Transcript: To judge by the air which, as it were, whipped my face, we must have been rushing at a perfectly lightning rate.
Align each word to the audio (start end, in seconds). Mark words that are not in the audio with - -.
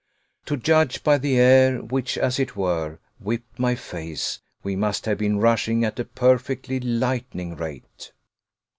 To 0.47 0.57
judge 0.57 1.03
by 1.03 1.19
the 1.19 1.37
air 1.39 1.77
which, 1.77 2.17
as 2.17 2.39
it 2.39 2.55
were, 2.55 2.97
whipped 3.19 3.59
my 3.59 3.75
face, 3.75 4.41
we 4.63 4.75
must 4.75 5.05
have 5.05 5.19
been 5.19 5.37
rushing 5.37 5.85
at 5.85 5.99
a 5.99 6.05
perfectly 6.05 6.79
lightning 6.79 7.55
rate. 7.55 8.11